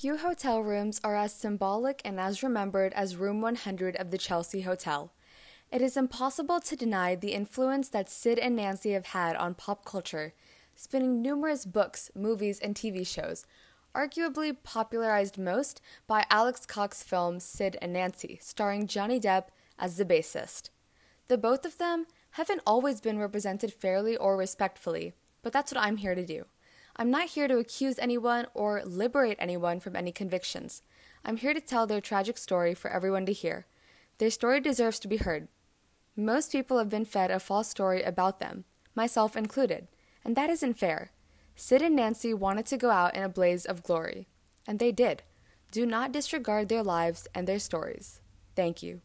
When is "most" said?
15.36-15.80, 36.16-36.50